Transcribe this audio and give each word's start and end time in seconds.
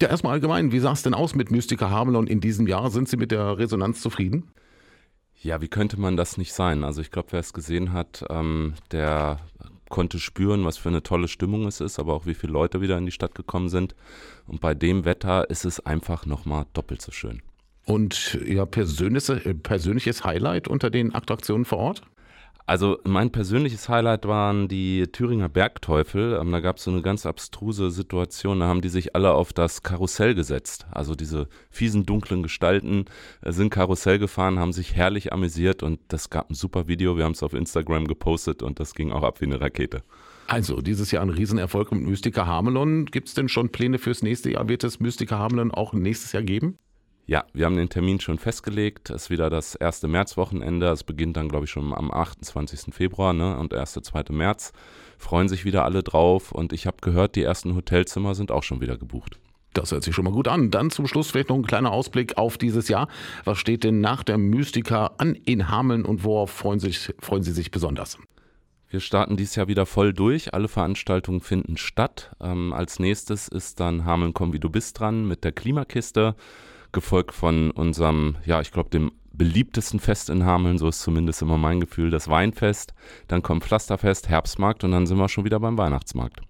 Ja, 0.00 0.08
erstmal 0.08 0.32
allgemein, 0.32 0.72
wie 0.72 0.78
sah 0.78 0.92
es 0.92 1.02
denn 1.02 1.14
aus 1.14 1.34
mit 1.34 1.50
Mystica 1.50 1.90
Hamelon 1.90 2.26
in 2.26 2.40
diesem 2.40 2.66
Jahr? 2.66 2.90
Sind 2.90 3.08
Sie 3.08 3.18
mit 3.18 3.30
der 3.30 3.58
Resonanz 3.58 4.00
zufrieden? 4.00 4.50
Ja, 5.42 5.60
wie 5.60 5.68
könnte 5.68 6.00
man 6.00 6.16
das 6.16 6.38
nicht 6.38 6.52
sein? 6.52 6.84
Also 6.84 7.00
ich 7.00 7.10
glaube, 7.10 7.28
wer 7.32 7.40
es 7.40 7.52
gesehen 7.52 7.92
hat, 7.92 8.24
ähm, 8.30 8.74
der 8.92 9.40
konnte 9.90 10.18
spüren, 10.18 10.64
was 10.64 10.78
für 10.78 10.88
eine 10.88 11.02
tolle 11.02 11.28
Stimmung 11.28 11.66
es 11.66 11.80
ist, 11.80 11.98
aber 11.98 12.14
auch 12.14 12.24
wie 12.24 12.34
viele 12.34 12.52
Leute 12.52 12.80
wieder 12.80 12.96
in 12.96 13.04
die 13.04 13.12
Stadt 13.12 13.34
gekommen 13.34 13.68
sind. 13.68 13.94
Und 14.46 14.60
bei 14.60 14.74
dem 14.74 15.04
Wetter 15.04 15.50
ist 15.50 15.64
es 15.64 15.84
einfach 15.84 16.24
nochmal 16.24 16.64
doppelt 16.72 17.02
so 17.02 17.12
schön. 17.12 17.42
Und 17.84 18.38
Ihr 18.46 18.64
persönliches, 18.66 19.32
persönliches 19.62 20.24
Highlight 20.24 20.68
unter 20.68 20.90
den 20.90 21.14
Attraktionen 21.14 21.64
vor 21.64 21.78
Ort? 21.78 22.02
Also 22.70 23.00
mein 23.02 23.32
persönliches 23.32 23.88
Highlight 23.88 24.28
waren 24.28 24.68
die 24.68 25.08
Thüringer 25.10 25.48
Bergteufel. 25.48 26.38
Ähm, 26.40 26.52
da 26.52 26.60
gab 26.60 26.76
es 26.76 26.84
so 26.84 26.92
eine 26.92 27.02
ganz 27.02 27.26
abstruse 27.26 27.90
Situation. 27.90 28.60
Da 28.60 28.68
haben 28.68 28.80
die 28.80 28.88
sich 28.88 29.16
alle 29.16 29.32
auf 29.32 29.52
das 29.52 29.82
Karussell 29.82 30.36
gesetzt. 30.36 30.86
Also 30.92 31.16
diese 31.16 31.48
fiesen, 31.68 32.06
dunklen 32.06 32.44
Gestalten 32.44 33.06
äh, 33.42 33.50
sind 33.50 33.70
Karussell 33.70 34.20
gefahren, 34.20 34.60
haben 34.60 34.72
sich 34.72 34.94
herrlich 34.94 35.32
amüsiert 35.32 35.82
und 35.82 35.98
das 36.06 36.30
gab 36.30 36.48
ein 36.48 36.54
super 36.54 36.86
Video. 36.86 37.16
Wir 37.16 37.24
haben 37.24 37.32
es 37.32 37.42
auf 37.42 37.54
Instagram 37.54 38.06
gepostet 38.06 38.62
und 38.62 38.78
das 38.78 38.94
ging 38.94 39.10
auch 39.10 39.24
ab 39.24 39.40
wie 39.40 39.46
eine 39.46 39.60
Rakete. 39.60 40.04
Also, 40.46 40.80
dieses 40.80 41.10
Jahr 41.10 41.24
ein 41.24 41.30
Riesenerfolg 41.30 41.90
mit 41.90 42.02
Mystica 42.02 42.46
Hamelon. 42.46 43.06
Gibt 43.06 43.26
es 43.26 43.34
denn 43.34 43.48
schon 43.48 43.70
Pläne 43.70 43.98
fürs 43.98 44.22
nächste 44.22 44.48
Jahr? 44.48 44.68
Wird 44.68 44.84
es 44.84 45.00
Mystica 45.00 45.40
Hamelon 45.40 45.72
auch 45.72 45.92
nächstes 45.92 46.30
Jahr 46.30 46.44
geben? 46.44 46.78
Ja, 47.30 47.44
wir 47.52 47.66
haben 47.66 47.76
den 47.76 47.88
Termin 47.88 48.18
schon 48.18 48.40
festgelegt. 48.40 49.08
Es 49.08 49.22
ist 49.22 49.30
wieder 49.30 49.50
das 49.50 49.76
erste 49.76 50.08
Märzwochenende. 50.08 50.88
Es 50.88 51.04
beginnt 51.04 51.36
dann, 51.36 51.48
glaube 51.48 51.66
ich, 51.66 51.70
schon 51.70 51.94
am 51.94 52.10
28. 52.10 52.92
Februar 52.92 53.32
ne? 53.32 53.56
und 53.56 53.72
erste, 53.72 54.02
zweite 54.02 54.32
März. 54.32 54.72
Freuen 55.16 55.48
sich 55.48 55.64
wieder 55.64 55.84
alle 55.84 56.02
drauf 56.02 56.50
und 56.50 56.72
ich 56.72 56.88
habe 56.88 56.96
gehört, 57.00 57.36
die 57.36 57.44
ersten 57.44 57.76
Hotelzimmer 57.76 58.34
sind 58.34 58.50
auch 58.50 58.64
schon 58.64 58.80
wieder 58.80 58.98
gebucht. 58.98 59.38
Das 59.74 59.92
hört 59.92 60.02
sich 60.02 60.12
schon 60.12 60.24
mal 60.24 60.32
gut 60.32 60.48
an. 60.48 60.72
Dann 60.72 60.90
zum 60.90 61.06
Schluss 61.06 61.30
vielleicht 61.30 61.50
noch 61.50 61.56
ein 61.56 61.64
kleiner 61.64 61.92
Ausblick 61.92 62.36
auf 62.36 62.58
dieses 62.58 62.88
Jahr. 62.88 63.06
Was 63.44 63.58
steht 63.58 63.84
denn 63.84 64.00
nach 64.00 64.24
der 64.24 64.36
Mystika 64.36 65.12
an 65.18 65.36
in 65.36 65.68
Hameln 65.68 66.04
und 66.04 66.24
worauf 66.24 66.50
freuen, 66.50 66.80
sich, 66.80 67.14
freuen 67.20 67.44
Sie 67.44 67.52
sich 67.52 67.70
besonders? 67.70 68.18
Wir 68.88 68.98
starten 68.98 69.36
dieses 69.36 69.54
Jahr 69.54 69.68
wieder 69.68 69.86
voll 69.86 70.12
durch. 70.12 70.52
Alle 70.52 70.66
Veranstaltungen 70.66 71.42
finden 71.42 71.76
statt. 71.76 72.32
Ähm, 72.40 72.72
als 72.72 72.98
nächstes 72.98 73.46
ist 73.46 73.78
dann 73.78 74.04
Hameln 74.04 74.34
komm 74.34 74.52
wie 74.52 74.58
du 74.58 74.68
bist 74.68 74.98
dran 74.98 75.28
mit 75.28 75.44
der 75.44 75.52
Klimakiste 75.52 76.34
gefolgt 76.92 77.34
von 77.34 77.70
unserem, 77.70 78.36
ja, 78.44 78.60
ich 78.60 78.72
glaube, 78.72 78.90
dem 78.90 79.12
beliebtesten 79.32 80.00
Fest 80.00 80.28
in 80.28 80.44
Hameln, 80.44 80.78
so 80.78 80.88
ist 80.88 81.00
zumindest 81.00 81.40
immer 81.42 81.56
mein 81.56 81.80
Gefühl, 81.80 82.10
das 82.10 82.28
Weinfest. 82.28 82.92
Dann 83.28 83.42
kommt 83.42 83.64
Pflasterfest, 83.64 84.28
Herbstmarkt 84.28 84.84
und 84.84 84.92
dann 84.92 85.06
sind 85.06 85.18
wir 85.18 85.28
schon 85.28 85.44
wieder 85.44 85.60
beim 85.60 85.78
Weihnachtsmarkt. 85.78 86.40